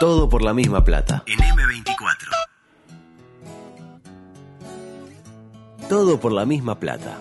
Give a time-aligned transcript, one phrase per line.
[0.00, 1.24] Todo por la misma plata.
[1.26, 2.30] En M24.
[5.90, 7.18] Todo por la misma plata.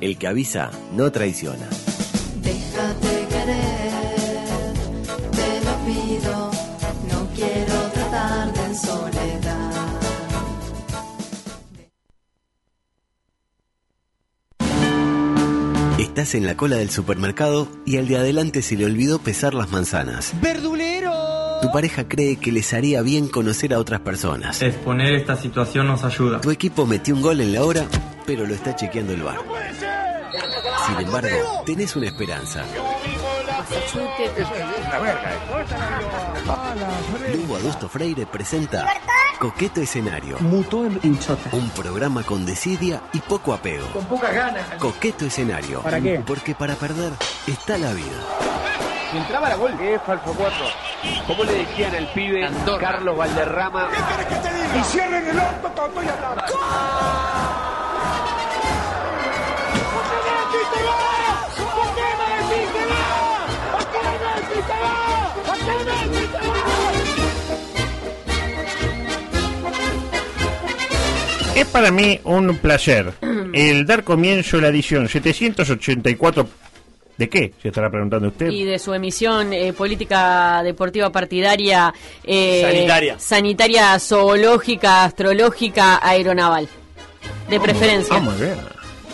[0.00, 1.68] El que avisa no traiciona.
[16.14, 19.72] Estás en la cola del supermercado y al de adelante se le olvidó pesar las
[19.72, 20.32] manzanas.
[20.40, 21.12] ¡Verdulero!
[21.60, 24.62] Tu pareja cree que les haría bien conocer a otras personas.
[24.62, 26.40] Exponer esta situación nos ayuda.
[26.40, 27.84] Tu equipo metió un gol en la hora,
[28.26, 29.38] pero lo está chequeando el bar.
[30.86, 32.62] Sin embargo, tenés una esperanza.
[36.44, 38.86] Lugo Adusto Freire presenta
[39.38, 40.38] Coqueto Escenario.
[40.40, 41.48] Mutó en, chota.
[41.52, 43.86] Un programa con desidia y poco apego.
[43.88, 44.62] Con pocas ganas.
[44.78, 45.80] Coqueto Escenario.
[45.80, 46.22] ¿Para qué?
[46.26, 47.12] Porque para perder
[47.46, 48.12] está la vida.
[49.10, 49.72] Si entraba la gol.
[49.80, 50.56] Es falso 4.
[51.26, 52.48] ¿Cómo le decían al pibe
[52.78, 53.88] Carlos Valderrama?
[54.78, 56.42] Y cierren el orto cuando estoy hablando.
[71.54, 73.12] Es para mí un placer
[73.54, 76.48] el dar comienzo a la edición 784.
[77.16, 77.52] ¿De qué?
[77.62, 78.50] Se estará preguntando usted.
[78.50, 81.94] y de su emisión eh, política deportiva partidaria
[82.24, 83.18] eh, Sanitaria.
[83.20, 86.68] sanitaria, zoológica, astrológica, aeronaval.
[87.48, 88.18] De preferencia.
[88.18, 88.56] Muy bien.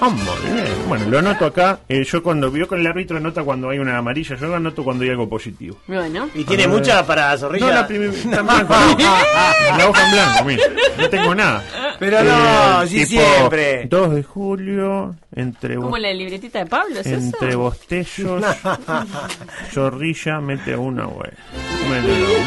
[0.01, 0.67] Muy bien.
[0.89, 1.81] Bueno, lo anoto acá.
[1.89, 4.37] Eh, yo cuando vio con el árbitro anota cuando hay una amarilla.
[4.37, 5.77] Yo lo anoto cuando hay algo positivo.
[5.87, 6.29] Bueno.
[6.34, 7.67] ¿Y tiene mucha para zorrilla?
[7.67, 8.12] No, la primera.
[9.78, 10.62] La hoja en blanco, mira.
[10.98, 11.62] No tengo nada.
[11.98, 13.84] Pero no, Eh, sí tipo, siempre.
[13.89, 16.01] 2 de julio, entre Como vos.
[16.01, 17.59] la libretita de Pablo, ¿es Entre eso?
[17.59, 18.43] bostezos,
[19.73, 21.31] zorrilla, mete una, güey.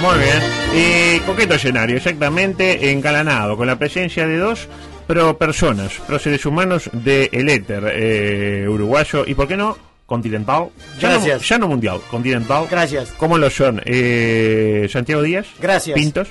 [0.02, 0.42] Muy bien.
[0.74, 4.68] Eh, coqueto escenario, exactamente, engalanado, con la presencia de dos
[5.08, 9.78] pro personas, pro seres humanos de el éter eh, uruguayo y, ¿por qué no?
[10.06, 10.70] Continental.
[11.00, 11.48] Ya no, Gracias.
[11.48, 12.68] ya no mundial, continental.
[12.70, 13.14] Gracias.
[13.18, 13.82] ¿Cómo lo son?
[13.86, 15.48] Eh, Santiago Díaz.
[15.60, 15.96] Gracias.
[15.96, 16.28] Pintos.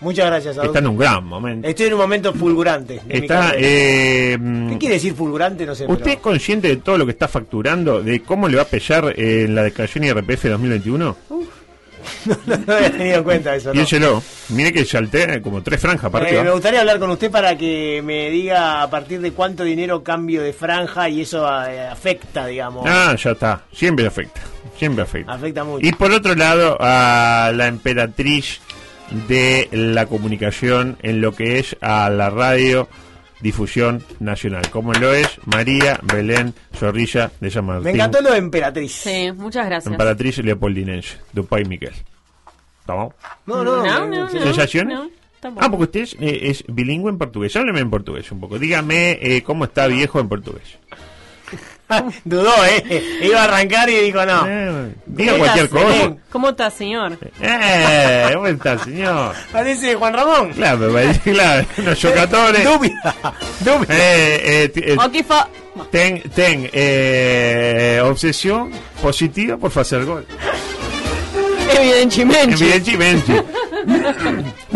[0.00, 0.72] Muchas gracias, Adolfo.
[0.72, 1.66] Está en un gran momento.
[1.66, 3.00] Estoy en un momento fulgurante.
[3.08, 3.54] Está.
[3.56, 4.36] Eh,
[4.68, 5.64] ¿Qué quiere decir fulgurante?
[5.64, 5.86] No sé.
[5.88, 8.02] ¿Usted es consciente de todo lo que está facturando?
[8.02, 11.16] ¿De cómo le va a pesar eh, en la declaración IRPF 2021?
[12.46, 13.68] no había tenido en cuenta eso.
[13.68, 13.72] ¿no?
[13.72, 14.22] Piénselo.
[14.50, 18.00] Mire que salté como tres franjas para Eh, me gustaría hablar con usted para que
[18.04, 22.84] me diga a partir de cuánto dinero cambio de franja y eso eh, afecta, digamos.
[22.86, 23.62] Ah, ya está.
[23.72, 24.40] Siempre afecta.
[24.78, 25.32] Siempre afecta.
[25.32, 25.86] Afecta mucho.
[25.86, 28.60] Y por otro lado, a la emperatriz
[29.28, 32.88] de la comunicación en lo que es a la radio
[33.40, 37.84] difusión nacional, como lo es María Belén Zorrilla de San Martín.
[37.84, 38.92] me encantó lo de emperatriz.
[38.92, 39.92] Sí, muchas gracias.
[39.92, 41.92] Emperatriz leopoldinense, de Pai Miquel.
[42.80, 43.14] ¿Estamos?
[43.46, 44.28] No, no, No, no.
[44.28, 44.98] ¿Sensaciones?
[44.98, 45.10] no,
[45.58, 47.54] ah, porque usted es, eh, es bilingüe en portugués.
[47.56, 48.58] Hábleme en portugués un poco.
[48.58, 50.78] Dígame eh, cómo está viejo en portugués.
[52.24, 53.20] Dudó, ¿eh?
[53.22, 54.44] Iba a arrancar y dijo no.
[54.46, 56.16] Eh, diga ¿Cómo cualquier cosa.
[56.30, 57.18] ¿Cómo está, señor?
[57.40, 59.34] Eh, ¿cómo está, señor?
[59.52, 60.52] Parece Juan Ramón.
[60.52, 62.64] Claro, me parece, claro, los chocadores.
[62.64, 63.14] Dúbida.
[63.60, 63.94] Dúbida.
[63.94, 65.48] Eh, eh, eh, fa...
[65.90, 68.70] ten, ten eh, obsesión
[69.00, 70.26] positiva por hacer gol.
[71.78, 72.54] Evidentemente.
[72.54, 73.44] Evidentemente.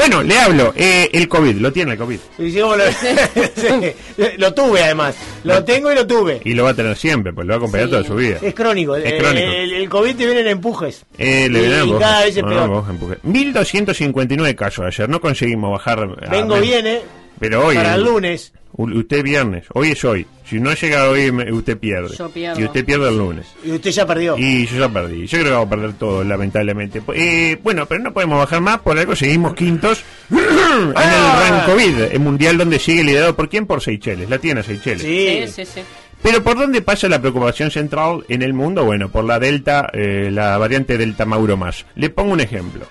[0.00, 0.72] Bueno, le hablo.
[0.77, 2.19] Eh, el COVID, lo tiene el COVID.
[2.38, 2.53] Y
[4.38, 5.15] lo, tuve además.
[5.44, 6.41] Lo tengo y lo tuve.
[6.44, 7.91] Y lo va a tener siempre, pues lo va a acompañar Sí.
[7.93, 8.39] toda su vida.
[8.41, 8.97] Es crónico.
[8.97, 9.47] Es crónico.
[9.47, 11.05] El, el COVID te viene en empujes.
[11.19, 12.00] Eh, le Y viene a vos.
[12.00, 12.69] cada vez es Bueno, peor.
[12.71, 13.16] vos, empuje.
[13.22, 15.09] 1259 casos ayer.
[15.09, 16.00] No conseguimos bajar.
[16.22, 17.00] a Vengo bien, ¿eh?
[17.39, 17.77] Pero hoy.
[17.77, 18.53] Para el lunes.
[18.83, 19.65] Usted viernes.
[19.75, 20.27] Hoy es hoy.
[20.45, 22.17] Si no llega hoy, usted pierde.
[22.17, 22.61] Yo pierdo.
[22.61, 23.47] Y usted pierde el lunes.
[23.65, 24.37] Y usted ya perdió.
[24.39, 25.27] Y yo ya perdí.
[25.27, 27.03] Yo creo que vamos a perder todo, lamentablemente.
[27.15, 28.81] Eh, bueno, pero no podemos bajar más.
[28.81, 31.47] Por algo seguimos quintos en el Ah.
[31.51, 32.01] rank COVID.
[32.13, 33.37] El mundial donde sigue liderado.
[33.37, 33.67] ¿Por quién?
[33.67, 34.29] Por Seychelles.
[34.31, 35.03] La tiene Seychelles.
[35.03, 35.43] Sí.
[35.47, 35.81] Sí, sí, sí.
[36.23, 38.85] Pero ¿por dónde pasa la preocupación central en el mundo?
[38.85, 41.87] Bueno, por la Delta, eh, la variante Delta Mauro más.
[41.95, 42.87] Le pongo un ejemplo.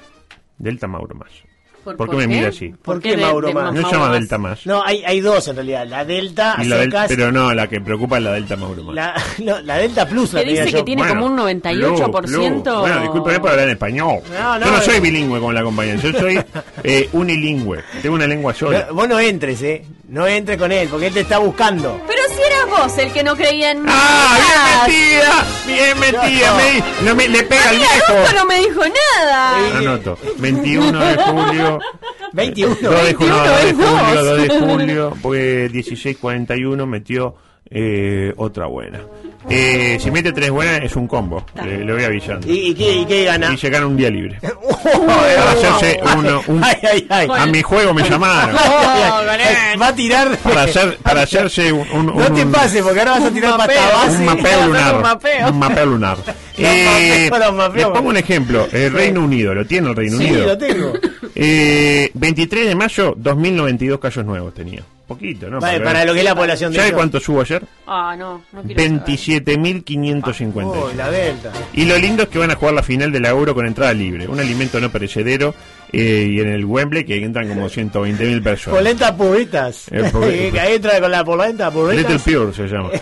[0.58, 1.30] Delta Mauro más.
[1.98, 2.74] ¿Por, qué me mira así?
[2.82, 3.74] ¿Por qué Mauro más?
[3.74, 4.66] No se llama Delta más.
[4.66, 5.86] No, hay, hay dos en realidad.
[5.88, 8.96] La Delta, Y la del- pero no, la que preocupa es la Delta Mauro más.
[8.96, 10.34] la, no, la Delta Plus.
[10.34, 12.80] La Que dice que tiene como un 98%.
[12.80, 14.20] Bueno, discúlpeme por hablar en español.
[14.40, 16.40] No, no, yo no soy bilingüe como la compañera, yo soy
[16.84, 17.84] eh, unilingüe.
[18.02, 18.88] Tengo una lengua sola.
[18.92, 19.86] Vos no entres, ¿eh?
[20.10, 22.02] No entres con él, porque él te está buscando.
[22.08, 24.38] Pero si eras vos el que no creía en ¡Ah!
[24.40, 24.88] nada.
[24.88, 25.29] ¡Bien metida!
[25.94, 26.52] ¡Bien metida!
[26.52, 26.58] No.
[26.58, 28.34] Me, no me- le pega A al mí Adolfo viejo.
[28.36, 28.82] no me dijo
[29.20, 29.78] nada.
[29.78, 30.18] Anoto.
[30.38, 31.80] 21 de julio.
[32.34, 32.76] 21.
[32.82, 34.26] 2 de julio, 21 2 de julio, vos.
[34.26, 37.36] 2 de julio, pues 16.41 metió
[37.72, 39.02] eh, otra buena.
[39.50, 41.46] Eh, si mete tres buenas es un combo.
[41.64, 42.46] Le, le voy avisando.
[42.52, 43.54] ¿Y, y qué, y qué gana?
[43.54, 44.38] Y se gana un día libre.
[44.84, 47.28] Para hacerse uno- un- Ay, ay, ay.
[47.32, 48.56] a mi juego me llamaron.
[48.56, 49.78] Oh, gané.
[49.82, 50.38] Va a tirar.
[50.40, 53.58] Para, hacer, para hacerse un, un- No te pases, porque ahora vas a tirar Un
[53.58, 53.98] pata mapeo.
[53.98, 54.18] base.
[54.18, 54.96] un mapeo lunar.
[54.96, 55.50] un mapeo.
[55.50, 56.18] Un mapeo lunar.
[56.62, 57.30] Eh,
[57.74, 58.68] les pongo un ejemplo.
[58.74, 60.46] El Reino Unido, ¿lo tiene el Reino Sí, Unido?
[60.48, 60.92] lo tengo.
[61.34, 64.82] Eh, 23 de mayo, 2092 casos nuevos tenía.
[65.10, 65.60] Poquito, ¿no?
[65.60, 67.64] Vale, para lo que es la población de ¿Sabe cuánto subo ayer?
[67.88, 69.02] Ah, no, no quiero saber.
[69.08, 70.64] 27.550.
[70.68, 71.52] Oh, la delta.
[71.74, 73.92] Y lo lindo es que van a jugar la final de la Euro con entrada
[73.92, 74.28] libre.
[74.28, 75.56] Un alimento no perecedero.
[75.92, 78.78] Eh, y en el Wembley que entran como 120.000 personas.
[78.80, 79.88] Polenta pubritas.
[79.92, 82.12] El pubri- que entra con la polenta pubritas.
[82.12, 82.90] Little Pure se llama.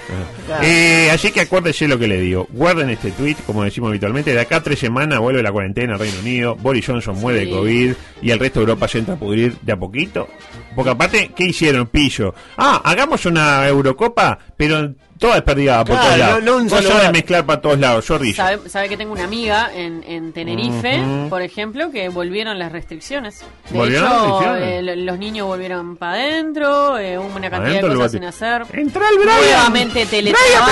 [0.47, 0.63] Claro.
[0.65, 2.47] Eh, así que acuérdese lo que le digo.
[2.53, 4.33] Guarden este tweet, como decimos habitualmente.
[4.33, 6.55] De acá a tres semanas vuelve la cuarentena al Reino Unido.
[6.55, 7.49] Boris Johnson muere de.
[7.51, 7.93] COVID.
[8.21, 10.29] Y el resto de Europa se entra a pudrir de a poquito.
[10.73, 11.87] Porque aparte, ¿qué hicieron?
[11.87, 12.33] Pillo.
[12.55, 16.43] Ah, hagamos una Eurocopa, pero toda desperdigada por Claro, todos lados.
[16.43, 17.11] no- no un Vos lugar.
[17.11, 18.05] mezclar para todos lados.
[18.05, 18.35] Zorrillo.
[18.35, 21.29] Sabe, sabe que tengo una amiga en, en Tenerife, Ujú.
[21.29, 23.39] por ejemplo, que volvieron las restricciones.
[23.69, 24.63] De ¿Volvieron las hecho, restricciones?
[24.73, 28.23] eh, lo- los niños volvieron para adentro, eh, hubo una cantidad Adentro de cosas sin
[28.25, 28.63] hacer.
[28.73, 29.35] ¡Entra el Brian!
[29.41, 30.71] Nuevamente teletrabajo.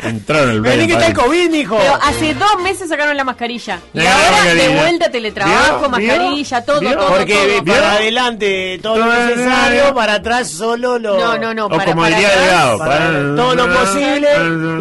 [0.00, 1.76] Entraron el Vení que está el para- COVID, mijo.
[1.76, 3.80] Pero hace dos meses sacaron la mascarilla.
[3.92, 4.54] Y ahora mascarilla.
[4.68, 5.88] de vuelta teletrabajo, ¿Vio?
[5.90, 6.96] mascarilla, todo, ¿Vio?
[6.96, 7.64] todo, Porque todo.
[7.64, 11.18] para adelante todo lo necesario, para atrás solo lo.
[11.18, 14.28] No, no, no, O para, como para diría atrás, Delgado, para todo lo posible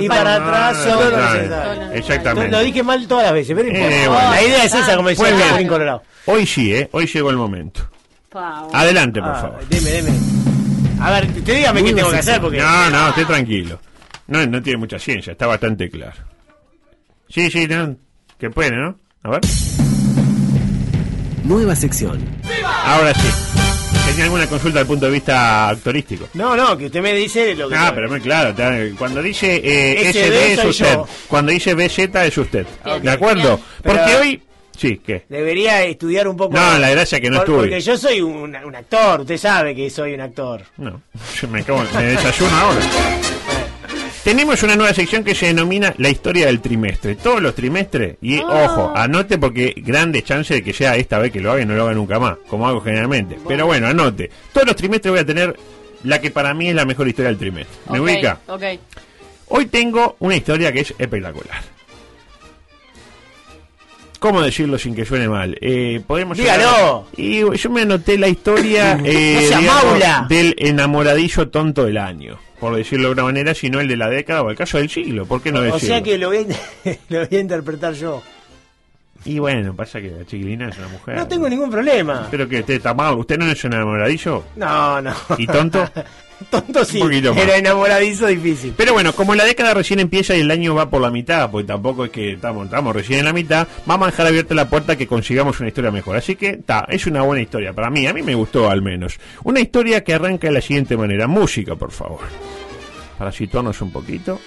[0.04, 1.92] y para atrás solo lo necesario.
[1.94, 2.52] Exactamente.
[2.52, 4.32] Lo dije mal todas las veces, pero Eh, bueno.
[4.32, 5.26] La idea es esa, como decía.
[5.50, 6.04] Catrín Colorado.
[6.28, 6.90] Hoy sí, ¿eh?
[6.92, 7.82] Hoy llegó el momento.
[8.74, 9.60] Adelante, por Ah, favor.
[9.68, 10.12] deme, deme.
[11.02, 12.58] A ver, te dígame qué tengo que hacer porque.
[12.60, 13.80] No, no, esté tranquilo.
[14.28, 16.16] No, no tiene mucha ciencia, está bastante claro.
[17.30, 17.96] Sí, sí, no,
[18.38, 19.00] que puede, ¿no?
[19.24, 19.42] A ver.
[21.44, 22.24] Nueva sección.
[22.86, 23.28] Ahora sí.
[24.10, 26.28] ¿Tenía alguna consulta desde el punto de vista actorístico?
[26.34, 27.76] No, no, que usted me dice lo que.
[27.76, 28.54] Ah, pero muy claro.
[28.98, 30.94] Cuando dice eh, SD es usted.
[30.94, 31.08] yo.
[31.28, 32.66] Cuando dice BZ es usted.
[33.02, 33.58] ¿De acuerdo?
[33.58, 33.68] bien.
[33.84, 34.42] Porque Pero- hoy...
[34.78, 35.26] Sí, ¿qué?
[35.28, 36.56] Debería estudiar un poco.
[36.56, 37.58] No, la gracia es que no Por- estuve.
[37.64, 40.62] Porque yo soy un, un actor, usted sabe que soy un actor.
[40.78, 41.02] No,
[41.42, 42.80] yo me, acabo, me desayuno ahora.
[44.28, 47.16] Tenemos una nueva sección que se denomina la historia del trimestre.
[47.16, 51.40] Todos los trimestres, y ojo, anote porque grandes chances de que sea esta vez que
[51.40, 53.40] lo haga y no lo haga nunca más, como hago generalmente.
[53.48, 54.30] Pero bueno, anote.
[54.52, 55.58] Todos los trimestres voy a tener
[56.04, 57.78] la que para mí es la mejor historia del trimestre.
[57.90, 58.40] ¿Me ubica?
[58.48, 58.64] Ok.
[59.48, 61.62] Hoy tengo una historia que es espectacular.
[64.20, 65.58] ¿Cómo decirlo sin que suene mal?
[65.62, 67.08] Eh, podemos Dígalo.
[67.16, 72.76] Y yo me anoté la historia eh, No digamos, del enamoradillo tonto del año, por
[72.76, 75.26] decirlo de una manera, si no el de la década o el caso del siglo.
[75.26, 75.88] ¿Por qué no o decirlo?
[75.88, 78.22] sea que lo voy, a, lo voy a interpretar yo.
[79.26, 81.16] Y bueno, pasa que la chiquilina es una mujer.
[81.16, 82.28] No tengo ningún problema.
[82.32, 83.18] Pero que usted está mal.
[83.18, 84.44] ¿Usted no es un enamoradillo?
[84.56, 85.14] No, no.
[85.38, 85.84] ¿Y tonto?
[86.50, 88.74] Tonto sí, pero enamoradizo difícil.
[88.78, 91.66] Pero bueno, como la década recién empieza y el año va por la mitad, pues
[91.66, 94.96] tampoco es que estamos, estamos recién en la mitad, vamos a dejar abierta la puerta
[94.96, 96.16] que consigamos una historia mejor.
[96.16, 99.20] Así que, está, es una buena historia para mí, a mí me gustó al menos.
[99.44, 101.28] Una historia que arranca de la siguiente manera.
[101.28, 102.22] Música, por favor.
[103.18, 104.40] Para situarnos un poquito.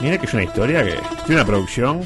[0.00, 0.94] Mira que es una historia que
[1.26, 2.02] tiene una producción.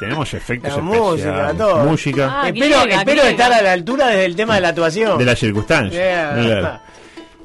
[0.00, 1.84] Tenemos efectos La música, todo.
[1.84, 3.30] música Ah, espero griega, espero griega.
[3.30, 5.18] estar a la altura desde el tema de la actuación.
[5.18, 5.92] de las circunstancias.
[6.02, 6.34] Yeah.
[6.42, 6.80] Claro.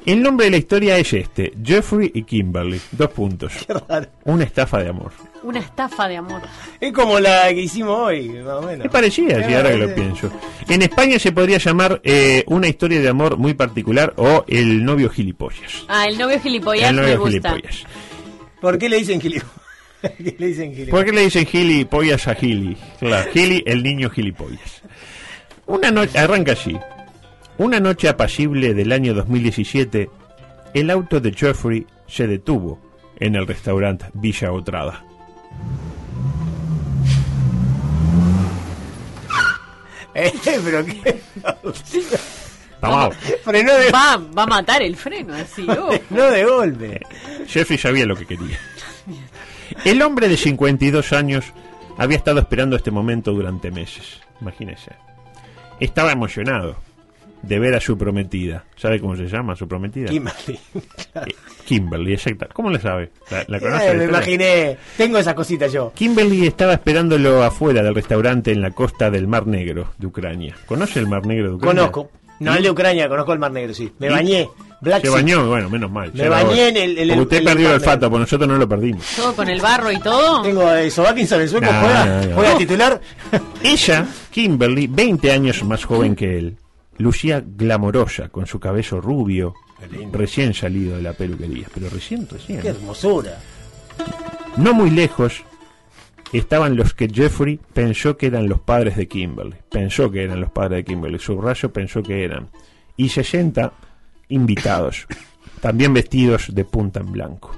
[0.06, 2.80] El nombre de la historia es este: Jeffrey y Kimberly.
[2.92, 3.52] Dos puntos.
[3.66, 4.06] Qué raro.
[4.24, 5.10] Una estafa de amor.
[5.42, 6.42] Una estafa de amor.
[6.80, 8.86] Es como la que hicimos hoy, más o menos.
[8.86, 10.30] Es parecida, si ahora que lo pienso.
[10.68, 15.10] En España se podría llamar eh, una historia de amor muy particular o el novio
[15.10, 15.84] gilipollas.
[15.88, 17.50] Ah, el novio gilipollas el me novio gusta.
[17.50, 17.84] gilipollas.
[18.60, 19.54] ¿Por qué le dicen gilipollas?
[20.16, 20.90] ¿Qué le dicen gilipollas?
[20.90, 22.76] ¿Por qué le dicen gilipollas a Gili?
[22.98, 24.82] Claro, Gili, el niño gilipollas.
[25.66, 26.76] Una noche, arranca así.
[27.58, 30.10] Una noche apacible del año 2017,
[30.74, 32.78] el auto de Jeffrey se detuvo
[33.18, 35.04] en el restaurante Villa Otrada.
[40.18, 40.32] Eh,
[40.64, 41.20] pero qué.
[42.80, 43.14] Vamos.
[43.44, 45.66] Frenó de, Va, va a matar el freno, así.
[45.68, 45.90] oh.
[46.08, 47.00] no de golpe.
[47.46, 48.58] Jeffrey sabía lo que quería.
[49.84, 51.52] El hombre de 52 años
[51.98, 54.20] había estado esperando este momento durante meses.
[54.40, 54.92] Imagínese.
[55.80, 56.76] Estaba emocionado
[57.42, 58.64] de ver a su prometida.
[58.76, 60.08] ¿Sabe cómo se llama su prometida?
[60.08, 60.58] Kimberly.
[61.26, 62.48] Eh, Kimberly, exacta.
[62.52, 63.10] ¿Cómo le sabe?
[63.30, 63.90] ¿La, la conoce?
[63.90, 64.76] Eh, me imaginé.
[64.96, 65.92] Tengo esas cositas yo.
[65.94, 70.56] Kimberly estaba esperándolo afuera del restaurante en la costa del Mar Negro de Ucrania.
[70.66, 71.90] ¿Conoce el Mar Negro de Ucrania?
[71.90, 72.10] Conozco.
[72.40, 73.92] No, el de Ucrania, conozco el Mar Negro, sí.
[73.98, 74.10] Me ¿Y?
[74.10, 74.48] bañé.
[74.80, 76.10] Black Se bañó, bueno, menos mal.
[76.12, 79.04] Me bañé en el- usted el perdió el olfato, por nosotros no lo perdimos.
[79.16, 80.42] Todo con el barro y todo.
[80.42, 82.34] Tengo eso, Bakinson, el sueco juega, no, no.
[82.36, 83.00] juega titular.
[83.62, 86.56] Ella, Kimberly, 20 años más joven que él,
[86.98, 89.54] lucía glamorosa con su cabello rubio,
[90.12, 92.60] recién salido de la peluquería, pero recién, recién.
[92.60, 93.38] Qué hermosura.
[94.58, 95.42] No muy lejos
[96.32, 99.56] estaban los que Jeffrey pensó que eran los padres de Kimberly.
[99.70, 101.18] Pensó que eran los padres de Kimberly.
[101.18, 102.48] Subrayo pensó que eran.
[102.96, 103.72] Y 60
[104.28, 105.06] invitados,
[105.60, 107.52] también vestidos de punta en blanco.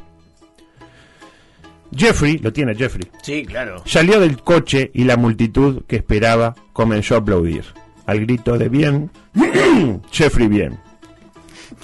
[1.97, 3.83] Jeffrey, lo tiene Jeffrey, Sí, claro.
[3.87, 7.65] salió del coche y la multitud que esperaba comenzó a aplaudir.
[8.05, 9.11] Al grito de bien,
[10.11, 10.79] Jeffrey bien.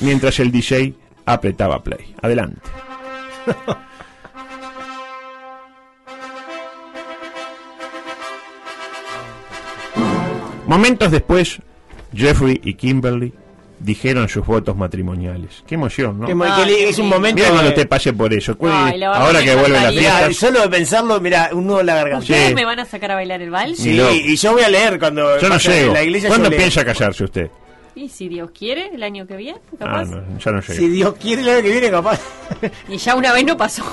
[0.00, 2.14] Mientras el DJ apretaba play.
[2.20, 2.60] Adelante.
[10.75, 11.59] Momentos después,
[12.14, 13.33] Jeffrey y Kimberly
[13.78, 15.62] dijeron sus votos matrimoniales.
[15.66, 16.26] Qué emoción, ¿no?
[16.45, 17.37] Ah, es un momento.
[17.37, 18.57] Mira cuando usted pase por eso.
[18.62, 19.90] Ay, la Ahora que encantaría.
[19.90, 20.37] Mirá, fiestas.
[20.37, 22.19] solo de pensarlo, mira, un nudo en la garganta.
[22.21, 22.54] ¿Ustedes Sí.
[22.54, 23.78] me van a sacar a bailar el vals?
[23.78, 24.11] Sí, No.
[24.11, 25.93] y yo voy a leer cuando Yo no llego.
[25.93, 26.28] la iglesia.
[26.28, 27.50] ¿Cuándo piensa casarse usted?
[27.97, 30.04] Y si Dios quiere, el año que viene, Ah, capaz.
[30.07, 30.75] no, ya no llego.
[30.75, 32.21] Si Dios quiere el año que viene, capaz.
[32.88, 33.85] Y ya una vez no pasó.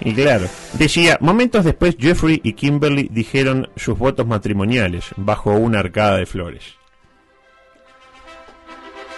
[0.00, 6.16] Y claro, decía, momentos después Jeffrey y Kimberly dijeron sus votos matrimoniales bajo una arcada
[6.18, 6.74] de flores.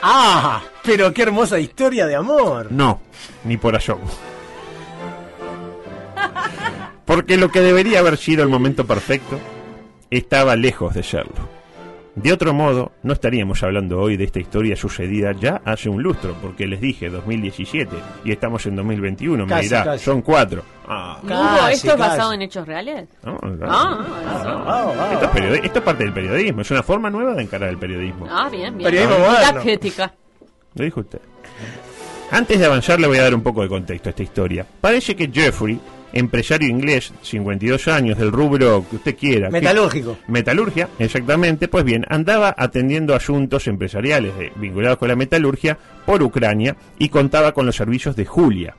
[0.03, 2.71] ah, pero qué hermosa historia de amor.
[2.71, 3.01] No,
[3.45, 4.05] ni por asomo.
[7.05, 9.39] Porque lo que debería haber sido el momento perfecto
[10.11, 11.56] estaba lejos de serlo.
[12.17, 16.35] De otro modo, no estaríamos hablando hoy de esta historia sucedida ya hace un lustro,
[16.41, 17.95] porque les dije 2017
[18.25, 19.45] y estamos en 2021.
[19.45, 20.05] Me Casi, dirá, casi.
[20.05, 20.63] son cuatro.
[20.89, 23.07] Ah, ¿Hubo Casi, esto es basado en hechos reales?
[23.23, 23.99] no, no, Ah,
[24.43, 24.51] no.
[24.67, 27.43] Ah, ah, Esto, es periodi- esto es parte del periodismo, es una forma nueva de
[27.43, 28.27] encarar el periodismo.
[28.31, 28.91] Ah, bien, bien.
[28.91, 29.49] Periodismo moderno.
[29.51, 30.15] Didactética.
[30.75, 31.21] Lo dijo usted.
[32.31, 34.67] Antes de avanzar le voy a dar un poco de contexto a esta historia.
[34.81, 35.79] Parece que Jeffrey,
[36.19, 39.49] empresario inglés, 52 años, del rubro que usted quiera.
[39.49, 40.17] que- Metalúrgico.
[40.29, 41.69] metalurgia, exactamente.
[41.69, 47.53] Pues bien, andaba atendiendo asuntos empresariales eh, vinculados con la metalurgia por Ucrania y contaba
[47.53, 48.77] con los servicios de Julia,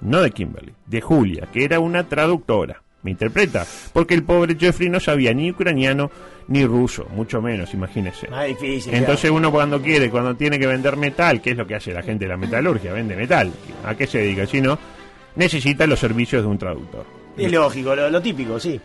[0.00, 2.82] no de Kimberly, de Julia, que era una traductora.
[3.02, 3.66] ¿Me interpreta?
[3.92, 6.10] Porque el pobre Jeffrey no sabía ni ucraniano
[6.48, 8.28] ni ruso, mucho menos, imagínese.
[8.32, 8.94] Ah, difícil.
[8.94, 12.02] Entonces uno cuando quiere, cuando tiene que vender metal, que es lo que hace la
[12.02, 13.52] gente de la metalurgia, vende metal.
[13.84, 14.46] ¿A qué se dedica?
[14.46, 14.78] Si no,
[15.36, 17.04] necesita los servicios de un traductor.
[17.36, 18.80] Es lógico, lo, lo típico, sí.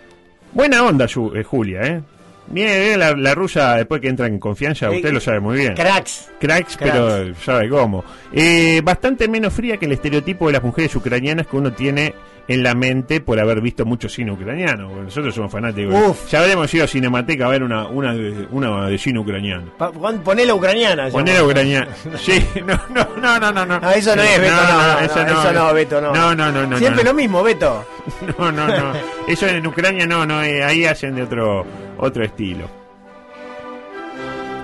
[0.53, 2.01] Buena onda, su- eh, Julia, ¿eh?
[2.47, 5.57] Bien, bien, la, la rusa, después que entra en confianza, usted Eh, lo sabe muy
[5.59, 5.75] bien.
[5.75, 6.31] Cracks.
[6.39, 6.91] Cracks, cracks.
[6.97, 8.03] pero sabe cómo.
[8.33, 12.15] Eh, bastante menos fría que el estereotipo de las mujeres ucranianas que uno tiene
[12.49, 14.89] en la mente por haber visto mucho cine ucraniano.
[15.03, 15.93] Nosotros somos fanáticos.
[15.95, 16.29] Uf.
[16.31, 19.71] Ya habremos ido a Cinemateca a ver una, una, de- una de cine ucraniano.
[19.77, 21.09] Pa- pon- Poné la ucraniana.
[21.09, 21.43] llama.
[21.43, 21.87] ucraniano.
[22.17, 23.65] Sí, no, no, no, no, no.
[23.65, 23.79] no.
[23.79, 24.61] No, eso no es, Beto, no,
[24.93, 26.13] no, eso no, eso no, Beto, no.
[26.13, 26.77] No, no, no, no.
[26.79, 27.85] Siempre lo mismo, Beto.
[28.39, 28.93] No, no, no.
[29.27, 31.63] Eso en Ucrania no, no, eh, ahí hacen de otro,
[31.99, 32.65] otro estilo.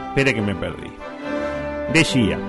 [0.10, 0.92] Espere que me perdí.
[1.94, 2.40] Decía,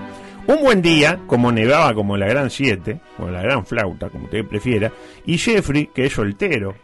[0.47, 4.45] un buen día, como nevaba como la gran 7, o la gran flauta, como usted
[4.45, 4.93] prefiera,
[5.25, 6.75] y Jeffrey, que es soltero,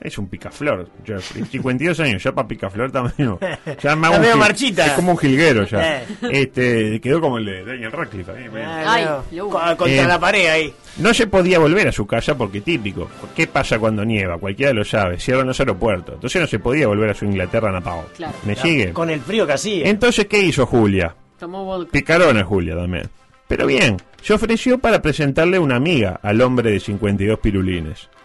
[0.00, 3.36] es un picaflor, Jeffrey, 52 años, ya para picaflor también.
[3.82, 4.86] Ya medio gil- marchita.
[4.86, 5.98] Es como un jilguero ya.
[5.98, 6.04] Eh.
[6.30, 8.32] Este, quedó como el de Daniel Radcliffe.
[8.32, 8.48] ahí.
[8.64, 9.38] Ah, Ay,
[9.76, 10.72] Contra Eh, la pared ahí.
[10.96, 13.10] No se podía volver a su casa porque típico.
[13.36, 14.38] ¿Qué pasa cuando nieva?
[14.38, 15.20] Cualquiera lo sabe.
[15.20, 16.14] Cierran los aeropuertos.
[16.14, 18.06] Entonces no se podía volver a su Inglaterra natado.
[18.16, 18.32] Claro.
[18.46, 18.94] ¿Me sigue?
[18.94, 19.86] Con el frío que hacía.
[19.86, 21.14] Entonces, ¿qué hizo Julia?
[21.40, 21.90] Tomó vodka.
[21.90, 23.08] Picarona Julia también.
[23.48, 28.08] Pero bien, se ofreció para presentarle una amiga al hombre de 52 pirulines.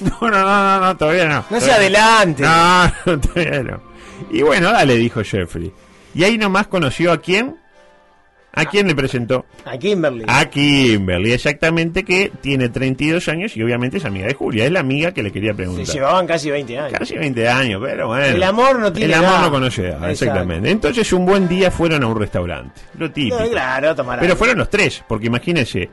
[0.00, 1.44] No, no, no, no, no, todavía no.
[1.50, 2.44] No se adelante.
[2.44, 3.80] No, no, todavía no.
[4.30, 5.72] Y bueno, dale, dijo Jeffrey.
[6.14, 7.56] Y ahí nomás conoció a quién.
[8.60, 9.46] ¿A quién le presentó?
[9.64, 10.24] A Kimberly.
[10.26, 14.64] A Kimberly, exactamente, que tiene 32 años y obviamente es amiga de Julia.
[14.64, 15.86] Es la amiga que le quería Se preguntar.
[15.94, 16.98] llevaban casi 20 años.
[16.98, 18.24] Casi 20 años, pero bueno.
[18.26, 19.42] El amor no tiene El amor edad.
[19.42, 20.10] no conoce edad, Exacto.
[20.12, 20.70] exactamente.
[20.70, 22.80] Entonces un buen día fueron a un restaurante.
[22.98, 23.38] Lo típico.
[23.40, 25.88] No, claro, tomar Pero fueron los tres, porque imagínense,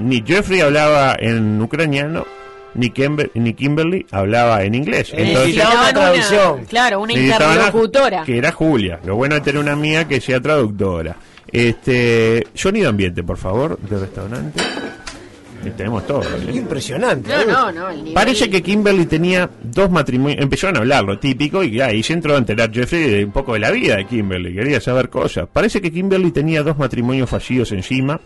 [0.00, 2.26] ni Jeffrey hablaba en ucraniano,
[2.74, 5.10] ni, Kimber- ni Kimberly hablaba en inglés.
[5.12, 6.64] Eh, Entonces, Necesitaban una traducción.
[6.66, 8.22] Claro, una interlocutora.
[8.24, 9.00] Que era Julia.
[9.04, 11.16] Lo bueno es tener una amiga que sea traductora.
[11.52, 14.62] Este, sonido ambiente, por favor, del restaurante.
[15.64, 16.22] Y tenemos todo.
[16.22, 16.52] ¿eh?
[16.54, 17.28] Impresionante.
[17.28, 17.46] No, ¿eh?
[17.46, 17.90] no, no.
[17.90, 20.40] el nivel- Parece que Kimberly tenía dos matrimonios.
[20.42, 23.52] Empezaron a hablar, lo típico, y ahí se entró a enterar Jeffrey de un poco
[23.52, 24.54] de la vida de Kimberly.
[24.54, 25.46] Quería saber cosas.
[25.52, 28.20] Parece que Kimberly tenía dos matrimonios fallidos encima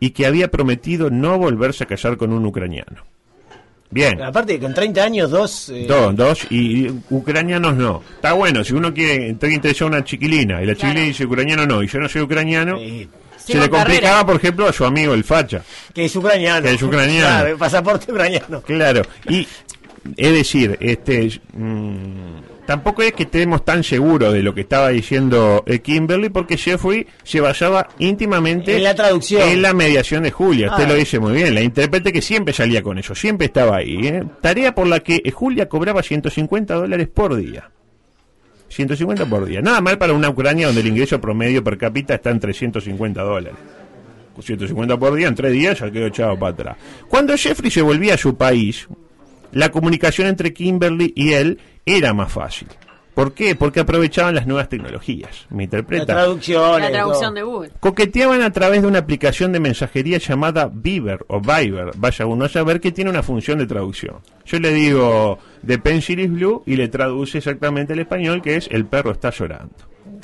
[0.00, 3.04] y que había prometido no volverse a casar con un ucraniano.
[3.92, 4.20] Bien.
[4.22, 5.68] Aparte, con 30 años, dos.
[5.68, 8.02] eh, Dos, dos, y y ucranianos no.
[8.16, 11.66] Está bueno, si uno quiere, estoy interesado en una chiquilina, y la chiquilina dice ucraniano
[11.66, 14.26] no, y yo no soy ucraniano, se le complicaba, carrera.
[14.26, 15.62] por ejemplo, a su amigo el facha.
[15.92, 16.62] que es ucraniano.
[16.66, 17.26] Que es ucraniano.
[17.28, 18.62] Claro, pasaporte ucraniano.
[18.62, 19.46] Claro, y
[20.16, 25.62] es decir, este mm, tampoco es que estemos tan seguros de lo que estaba diciendo
[25.66, 29.48] eh, Kimberly, porque Jeffrey se basaba íntimamente En la traducción.
[29.48, 30.70] en la mediación de Julia.
[30.70, 30.88] Usted Ah.
[30.88, 33.98] lo dice muy bien, la intérprete que siempre salía con eso, siempre estaba ahí.
[34.06, 34.24] ¿eh?
[34.40, 37.70] Tarea por la que eh, Julia cobraba 150 dólares por día.
[38.68, 39.60] 150 por día.
[39.60, 43.58] Nada mal para una Ucrania donde el ingreso promedio per cápita está en 350 dólares.
[44.40, 46.76] 150 por día, en tres días ya quedó echado para atrás.
[47.06, 48.88] Cuando Jeffrey se volvía a su país,
[49.52, 52.68] la comunicación entre Kimberly y él era más fácil.
[53.14, 53.54] ¿Por qué?
[53.54, 55.44] Porque aprovechaban las nuevas tecnologías.
[55.50, 56.06] ¿Me La interpreta?
[56.06, 56.80] traducción.
[56.80, 57.70] La y traducción de Google.
[57.78, 61.90] Coqueteaban a través de una aplicación de mensajería llamada Viber o Viber.
[61.96, 64.16] Vaya uno a saber que tiene una función de traducción.
[64.46, 68.66] Yo le digo The Pencil is Blue y le traduce exactamente el español que es
[68.70, 69.74] El perro está llorando.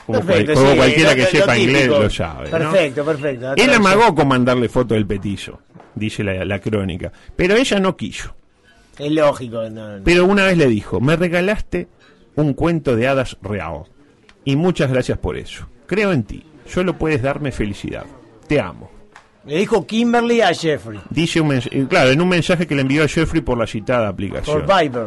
[0.06, 1.70] Como, Perfecto, cual- como sí, cualquiera lo- que lo sepa típico.
[1.70, 2.44] inglés lo sabe.
[2.50, 2.58] ¿no?
[2.58, 3.46] Perfecto, perfecto.
[3.54, 5.60] La Él amagó con mandarle foto del petizo,
[5.94, 7.12] dice la, la crónica.
[7.36, 8.34] Pero ella no quiso.
[8.98, 9.68] Es lógico.
[9.70, 10.04] no, no.
[10.04, 11.88] Pero una vez le dijo, me regalaste
[12.34, 13.84] un cuento de hadas real.
[14.44, 15.68] Y muchas gracias por eso.
[15.86, 16.44] Creo en ti.
[16.66, 18.04] Solo puedes darme felicidad.
[18.46, 18.90] Te amo.
[19.44, 21.00] Le dijo Kimberly a Jeffrey.
[21.10, 24.06] Dice un eh, claro, en un mensaje que le envió a Jeffrey por la citada
[24.06, 24.66] Por aplicación.
[24.66, 25.06] Viber.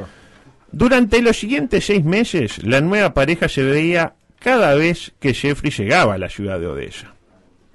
[0.72, 6.16] Durante los siguientes seis meses, la nueva pareja se veía cada vez que Jeffrey llegaba
[6.16, 7.14] a la ciudad de Odessa.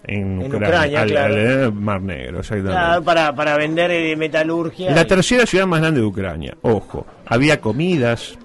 [0.09, 1.35] En, En Ucrania, Ucrania, al, claro.
[1.35, 2.73] al, eh, Mar Negro, exactamente.
[2.79, 4.93] Claro, para, para vender eh, metalurgia.
[4.93, 6.57] La y- tercera ciudad más grande de Ucrania.
[6.63, 8.39] Ojo, había comidas,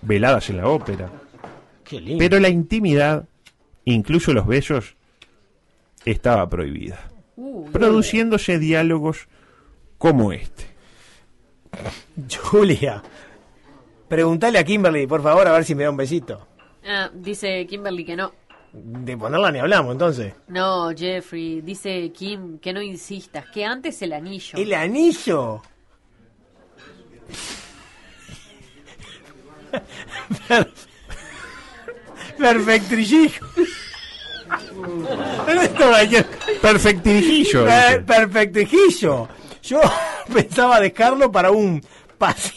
[0.00, 1.10] veladas en la ópera,
[1.84, 2.18] Qué lindo.
[2.18, 3.28] pero la intimidad,
[3.84, 4.96] incluso los besos,
[6.06, 7.00] estaba prohibida.
[7.36, 9.28] Uh, Produciéndose diálogos
[9.98, 10.64] como este.
[12.42, 13.02] Julia.
[14.08, 16.46] Preguntale a Kimberly, por favor, a ver si me da un besito.
[16.86, 18.32] ah, dice Kimberly que no.
[18.76, 20.34] De ponerla ni hablamos, entonces.
[20.48, 24.58] No, Jeffrey, dice Kim que no insistas, que antes el anillo.
[24.58, 25.62] El anillo.
[30.48, 30.70] Per-
[32.38, 33.46] Perfectrillijo.
[35.46, 36.26] Pero esto cualquier-
[36.60, 37.64] Perfectirijillo.
[37.64, 39.28] Per-.
[39.62, 39.80] Yo
[40.34, 41.80] pensaba dejarlo para un
[42.18, 42.52] pasi-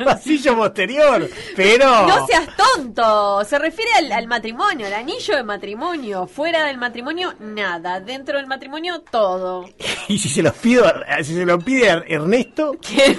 [0.04, 2.06] pasillo posterior, pero...
[2.06, 6.26] No seas tonto, se refiere al, al matrimonio, al anillo de matrimonio.
[6.26, 8.00] Fuera del matrimonio, nada.
[8.00, 9.68] Dentro del matrimonio, todo.
[10.08, 10.84] Y si se los pido,
[11.22, 13.16] si se lo pide a Ernesto, ¿Qué?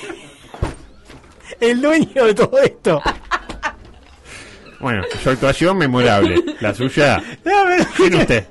[1.60, 3.00] el dueño de todo esto.
[4.80, 6.42] Bueno, su actuación memorable.
[6.60, 7.22] La suya.
[7.44, 8.46] No, pero ¿Quién usted?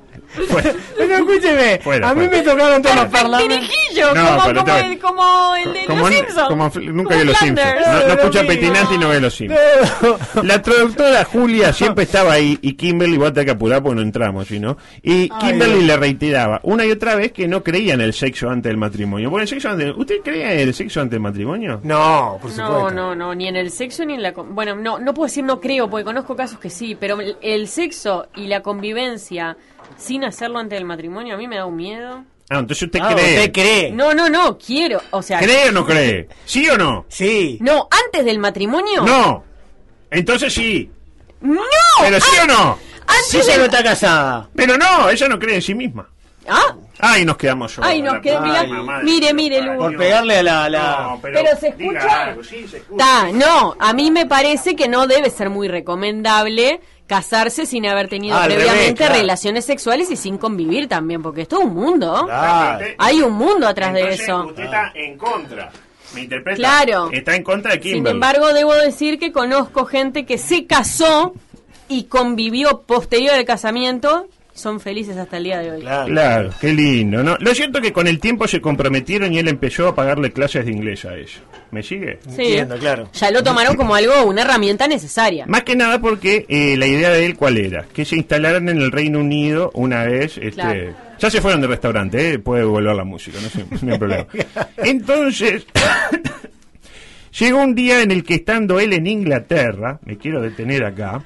[0.52, 2.38] Bueno, escúcheme, Fuera, a mí fuera.
[2.38, 3.70] me tocaron todos los parlamentos.
[4.16, 6.48] No, como, te- el, como el de como, los Simpsons.
[6.48, 7.76] como nunca Como vio los Simpsons.
[7.86, 9.60] No, no No, escucha no, Petinante y no ve los Simpsons.
[10.44, 14.48] La traductora Julia siempre estaba ahí y Kimberly, a tener que apurar porque no entramos,
[14.48, 14.78] ¿sí, no?
[15.02, 18.70] Y Kimberly le reiteraba una y otra vez que no creía en el sexo antes
[18.70, 19.30] del matrimonio.
[19.30, 21.80] Bueno, el sexo antes, ¿Usted creía en el sexo antes del matrimonio?
[21.84, 22.90] No, por supuesto.
[22.90, 24.32] No, no, no, ni en el sexo ni en la...
[24.32, 27.68] Bueno, no, no puedo decir no creo, porque conozco casos que sí, pero el, el
[27.68, 29.58] sexo y la convivencia
[30.00, 32.24] sin hacerlo antes del matrimonio a mí me da un miedo.
[32.50, 33.36] Ah, entonces usted Ah, cree.
[33.38, 33.92] ¿Usted cree?
[33.92, 35.40] No, no, no, quiero, o sea...
[35.40, 36.28] ¿Cree o no cree?
[36.46, 37.06] ¿Sí o no?
[37.08, 37.60] Sí.
[37.62, 39.04] No, antes del matrimonio...
[39.04, 39.44] No.
[40.10, 40.90] Entonces sí.
[41.42, 41.62] ¡No!
[42.02, 42.78] ¿Pero sí o no?
[43.06, 44.50] Antes Si ella del- no está casada.
[44.56, 46.10] Pero no, ella no cree en sí misma.
[46.48, 46.76] ¿Ah?
[46.98, 47.88] Ay, nos quedamos solos.
[47.90, 49.78] Ay, nos quedamos- mire, mire, Lu.
[49.78, 50.70] Por pegarle a la...
[50.70, 52.24] la- No, pero, Pero se escucha.
[52.24, 53.06] algo, sí, se escucha.
[53.06, 58.08] Ta, no, a mí me parece que no debe ser muy recomendable casarse sin haber
[58.08, 59.16] tenido Al revés, previamente claro.
[59.16, 62.26] relaciones sexuales y sin convivir también, porque es todo un mundo.
[62.26, 62.86] Claro.
[63.00, 64.46] Hay un mundo atrás de eso.
[64.46, 65.72] Usted está en contra.
[66.14, 66.56] ¿Me interpreta?
[66.56, 67.10] Claro.
[67.12, 68.00] Está en contra de Kimberly.
[68.00, 71.34] Sin embargo, debo decir que conozco gente que se casó
[71.88, 74.28] y convivió posterior al casamiento,
[74.60, 75.82] son felices hasta el día de hoy.
[75.82, 76.08] Claro.
[76.08, 77.38] Claro, qué lindo, ¿no?
[77.40, 80.66] Lo cierto es que con el tiempo se comprometieron y él empezó a pagarle clases
[80.66, 81.40] de inglés a ella.
[81.72, 82.20] ¿Me sigue?
[82.28, 82.44] Sí.
[82.44, 83.10] Entiendo, claro.
[83.14, 85.46] Ya lo tomaron como algo, una herramienta necesaria.
[85.48, 87.86] Más que nada porque eh, la idea de él, ¿cuál era?
[87.94, 90.38] Que se instalaran en el Reino Unido una vez.
[90.38, 90.96] Este, Claro.
[91.20, 92.40] Ya se fueron de restaurante, ¿eh?
[92.40, 94.26] puede volver la música, no, sé, no hay problema.
[94.78, 95.66] Entonces,
[97.40, 101.22] llegó un día en el que estando él en Inglaterra, me quiero detener acá,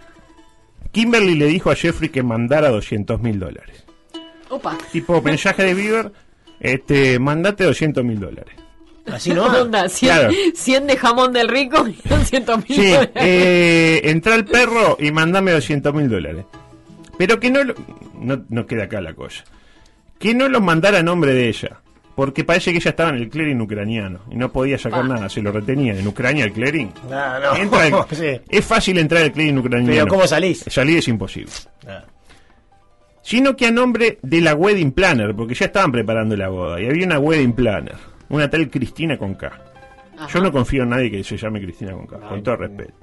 [0.94, 3.84] Kimberly le dijo a Jeffrey que mandara 200 mil dólares.
[4.50, 4.78] Opa.
[4.94, 6.12] Tipo mensaje de Bieber,
[6.62, 8.56] este, mandate 200 mil dólares.
[9.12, 9.44] Así no.
[9.48, 10.34] Onda, 100, Claro.
[10.56, 13.12] 100 de jamón del rico y 200 mil Sí, dólares.
[13.16, 16.46] eh, entra el perro y mandame 200 mil dólares.
[17.18, 17.76] Pero que no, lo-
[18.20, 19.44] no no queda acá la cosa.
[20.20, 21.82] Que no los mandara a nombre de ella.
[22.16, 25.42] Porque parece que ella estaba en el clearing ucraniano y no podía sacar nada, se
[25.42, 25.98] lo retenían.
[25.98, 26.92] En Ucrania el clearing.
[27.10, 27.56] No, no.
[27.56, 28.42] Entra el- Sí.
[28.50, 29.92] Es fácil entrar al clearing ucraniano.
[29.94, 30.64] Pero ¿cómo salís?
[30.68, 31.52] Salir es imposible.
[31.88, 32.04] Ah.
[33.24, 36.86] Sino que a nombre de la wedding planner, porque ya estaban preparando la boda y
[36.88, 37.96] había una wedding planner.
[38.30, 39.52] una tal Cristina con K.
[40.32, 42.94] Yo no confío en nadie que se llame Cristina con K, con todo respeto.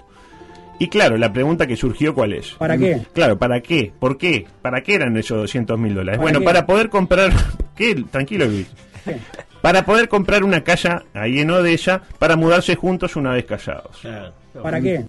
[0.78, 2.52] Y claro, la pregunta que surgió, ¿cuál es?
[2.52, 3.02] ¿Para qué?
[3.12, 3.92] Claro, ¿para qué?
[3.98, 4.46] ¿Por qué?
[4.62, 6.18] ¿Para qué eran esos 200 mil dólares?
[6.18, 6.44] ¿Para Bueno, qué?
[6.44, 7.30] para poder comprar...
[7.76, 7.94] ¿Qué?
[8.10, 8.66] Tranquilo, Luis.
[9.62, 14.00] Para poder comprar una casa ahí en Odessa para mudarse juntos una vez casados.
[14.62, 15.04] ¿Para qué?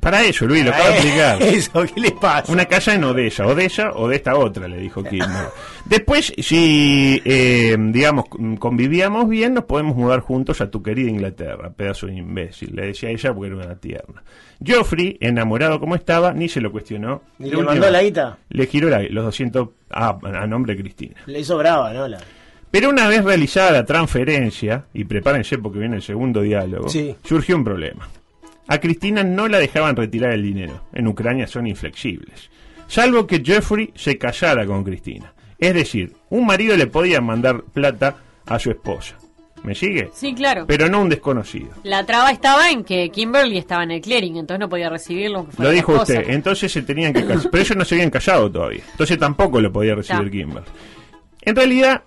[0.00, 1.42] Para eso, Luis, lo acabo de explicar.
[1.42, 2.52] Eso, ¿qué les pasa?
[2.52, 5.48] Una casa en Odessa, Odessa o de esta otra, le dijo Kirchner.
[5.86, 8.26] Después, si, eh, digamos,
[8.60, 13.10] convivíamos bien, nos podemos mudar juntos a tu querida Inglaterra, pedazo de imbécil, le decía
[13.10, 14.22] ella porque era una tierna.
[14.64, 17.22] Geoffrey, enamorado como estaba, ni se lo cuestionó.
[17.38, 18.38] ¿Ni De le mandó la guita?
[18.50, 21.16] Le giró la- los 200 a, a nombre de Cristina.
[21.26, 22.06] Le hizo brava, ¿no?
[22.06, 22.18] La...
[22.70, 27.14] Pero una vez realizada la transferencia, y prepárense porque viene el segundo diálogo, Sí.
[27.24, 28.08] surgió un problema.
[28.66, 30.82] A Cristina no la dejaban retirar el dinero.
[30.92, 32.50] En Ucrania son inflexibles.
[32.86, 35.32] Salvo que Jeffrey se casara con Cristina.
[35.58, 39.16] Es decir, un marido le podía mandar plata a su esposa.
[39.64, 40.10] ¿Me sigue?
[40.14, 40.66] Sí, claro.
[40.68, 41.70] Pero no un desconocido.
[41.82, 45.48] La traba estaba en que Kimberly estaba en el clearing, entonces no podía recibirlo.
[45.58, 46.28] Lo dijo usted.
[46.28, 47.50] Entonces se tenían que casar.
[47.50, 48.82] Pero ellos no se habían casado todavía.
[48.92, 50.30] Entonces tampoco lo podía recibir Ya.
[50.30, 50.62] Kimber.
[51.42, 52.04] En realidad,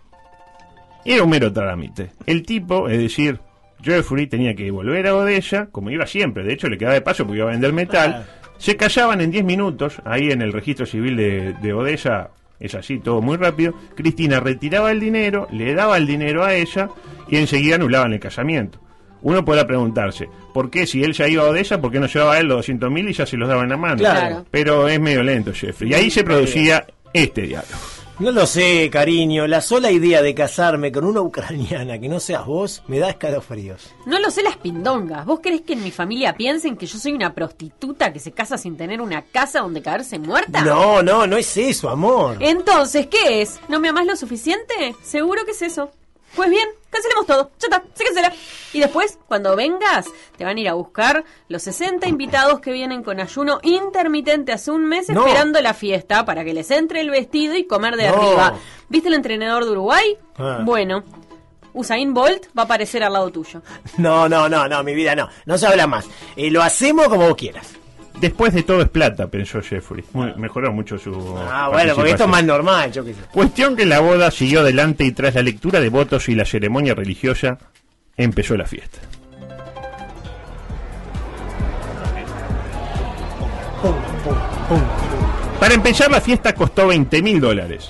[1.06, 2.12] era un mero trámite.
[2.26, 3.40] El tipo, es decir,
[3.82, 6.44] Jeffrey tenía que volver a Odessa, como iba siempre.
[6.44, 8.26] De hecho, le quedaba de paso porque iba a vender metal.
[8.58, 12.30] Se callaban en 10 minutos, ahí en el registro civil de, de Odessa.
[12.60, 13.74] Es así, todo muy rápido.
[13.96, 16.90] Cristina retiraba el dinero, le daba el dinero a ella
[17.28, 18.80] y enseguida anulaban el casamiento.
[19.24, 22.34] Uno podrá preguntarse, ¿por qué si él ya iba a Odessa, por qué no llevaba
[22.34, 23.98] a él los 200 mil y ya se los daba en la mano?
[23.98, 24.46] Claro.
[24.50, 25.92] Pero es medio lento, Jeffrey.
[25.92, 27.72] Y ahí se producía este diálogo.
[28.20, 29.48] No lo sé, cariño.
[29.48, 33.94] La sola idea de casarme con una ucraniana que no seas vos me da escalofríos.
[34.06, 35.26] No lo sé las pindongas.
[35.26, 38.58] ¿Vos crees que en mi familia piensen que yo soy una prostituta que se casa
[38.58, 40.62] sin tener una casa donde caerse muerta?
[40.62, 42.38] No, no, no es eso, amor.
[42.40, 43.60] Entonces, ¿qué es?
[43.70, 44.96] ¿No me amás lo suficiente?
[45.04, 45.92] Seguro que es eso.
[46.36, 47.50] Pues bien, cancelemos todo.
[47.60, 48.32] Ya está, se cancela.
[48.74, 50.06] Y después, cuando vengas,
[50.38, 54.70] te van a ir a buscar los 60 invitados que vienen con ayuno intermitente hace
[54.72, 55.26] un mes No.
[55.26, 58.16] esperando la fiesta para que les entre el vestido y comer de No.
[58.16, 58.54] arriba.
[58.90, 60.18] ¿Viste el entrenador de Uruguay?
[60.38, 60.60] Ah.
[60.64, 61.04] Bueno,
[61.74, 63.62] Usain Bolt va a aparecer al lado tuyo.
[63.98, 65.30] No, no, no, no, mi vida no.
[65.46, 66.06] No se habla más.
[66.36, 67.74] Eh, lo hacemos como vos quieras.
[68.20, 70.04] Después de todo es plata, pensó Jeffrey.
[70.14, 71.12] Muy- mejoró mucho su.
[71.40, 73.20] Ah, bueno, porque esto es más normal, yo qué sé.
[73.32, 76.94] Cuestión que la boda siguió adelante y tras la lectura de votos y la ceremonia
[76.94, 77.58] religiosa,
[78.18, 79.00] empezó la fiesta.
[85.60, 87.90] Para empezar, la fiesta costó 20 mil dólares.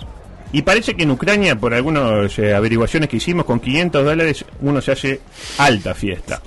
[0.53, 4.81] Y parece que en Ucrania, por algunas eh, averiguaciones que hicimos, con 500 dólares uno
[4.81, 5.21] se hace
[5.57, 6.41] alta fiesta.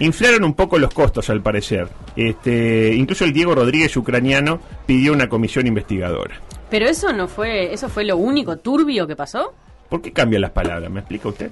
[0.00, 1.88] Inflaron un poco los costos, al parecer.
[2.14, 6.40] Este, incluso el Diego Rodríguez ucraniano pidió una comisión investigadora.
[6.70, 9.54] Pero eso no fue, eso fue lo único turbio que pasó.
[9.88, 10.90] ¿Por qué cambian las palabras?
[10.90, 11.50] ¿Me explica usted?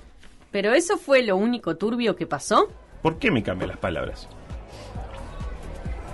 [0.50, 2.68] Pero eso fue lo único turbio que pasó.
[3.02, 4.28] ¿Por qué me cambian las palabras?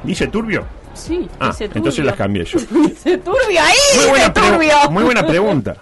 [0.04, 0.64] ¿Dice turbio?
[0.94, 1.78] Sí, Ah, dice turbio.
[1.78, 2.58] entonces las cambié yo.
[2.88, 4.90] Dice turbio ahí, Muy dice buena, pregu- turbio.
[4.90, 5.76] muy buena pregunta.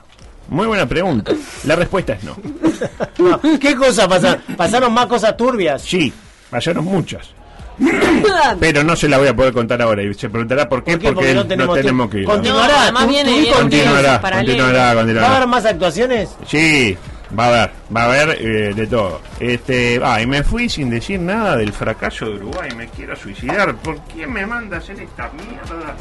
[0.49, 1.33] Muy buena pregunta.
[1.65, 2.37] La respuesta es no.
[3.19, 4.41] No, ¿Qué cosas pasaron?
[4.57, 5.83] ¿Pasaron más cosas turbias?
[5.83, 6.13] Sí,
[6.51, 7.31] pasaron muchas.
[8.61, 10.03] Pero no se la voy a poder contar ahora.
[10.03, 11.07] Y se preguntará por qué, ¿Por qué?
[11.13, 12.25] porque Porque no no tenemos que ir.
[12.27, 12.75] Continuará.
[12.75, 14.49] No, además viene- viene Continuará, paralelo.
[14.53, 15.37] continuará, ¿Va a continuará.
[15.37, 16.37] haber más actuaciones?
[16.47, 16.97] Sí,
[17.39, 19.21] va a haber, va a haber eh, de todo.
[19.39, 23.75] Este, ah, y me fui sin decir nada del fracaso de Uruguay, me quiero suicidar.
[23.77, 25.97] ¿Por qué me manda a hacer esta mierda?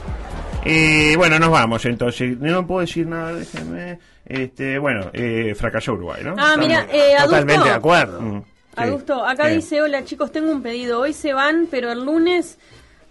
[0.65, 2.37] Eh, bueno, nos vamos entonces.
[2.39, 3.99] No puedo decir nada, déjenme.
[4.25, 6.35] Este, bueno, eh, fracasó Uruguay, ¿no?
[6.37, 7.13] Ah, mira, eh.
[7.23, 8.21] Totalmente de acuerdo.
[8.21, 8.43] Mm.
[8.75, 10.99] Adusto, acá Eh, dice, hola chicos, tengo un pedido.
[11.01, 12.57] Hoy se van, pero el lunes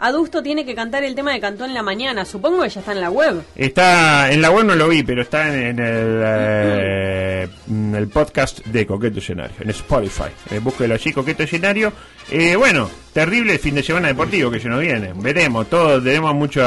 [0.00, 2.24] Adusto tiene que cantar el tema de Cantó en la mañana.
[2.24, 3.42] Supongo que ya está en la web.
[3.56, 8.06] Está en la web no lo vi, pero está en, en el, eh, en el
[8.08, 10.30] podcast de Coqueto Escenario, en Spotify.
[10.52, 11.92] Eh, búsquelo allí, Coqueto Escenario.
[12.30, 15.12] Eh, bueno, terrible el fin de semana deportivo que se nos viene.
[15.16, 16.62] Veremos, todos tenemos mucho,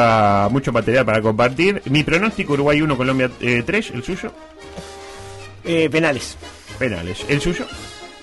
[0.52, 1.82] mucho material para compartir.
[1.86, 4.34] Mi pronóstico, Uruguay 1, Colombia 3, el suyo,
[5.64, 6.36] Eh, penales.
[6.78, 7.24] penales.
[7.30, 7.66] ¿El suyo?